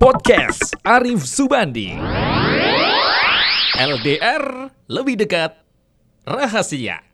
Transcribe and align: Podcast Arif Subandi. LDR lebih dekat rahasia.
Podcast 0.00 0.74
Arif 0.82 1.22
Subandi. 1.22 1.94
LDR 3.78 4.74
lebih 4.90 5.22
dekat 5.22 5.54
rahasia. 6.26 7.09